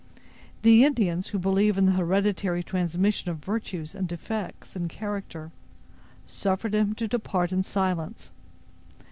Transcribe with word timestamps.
The 0.63 0.83
Indians, 0.83 1.27
who 1.27 1.37
believe 1.37 1.77
in 1.77 1.85
the 1.85 1.91
hereditary 1.91 2.63
transmission 2.63 3.29
of 3.29 3.37
virtues 3.37 3.93
and 3.93 4.07
defects 4.07 4.75
in 4.75 4.87
character, 4.87 5.51
suffered 6.25 6.73
him 6.73 6.95
to 6.95 7.07
depart 7.07 7.51
in 7.51 7.61
silence. 7.61 8.31